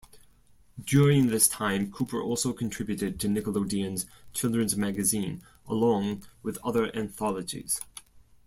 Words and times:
During 0.83 1.27
this 1.27 1.47
time, 1.47 1.91
Cooper 1.91 2.19
also 2.19 2.53
contributed 2.53 3.19
to 3.19 3.27
Nickelodeon's 3.27 4.07
children's 4.33 4.75
magazine 4.75 5.43
along 5.67 6.25
with 6.41 6.57
other 6.63 6.89
anthologies. 6.95 7.79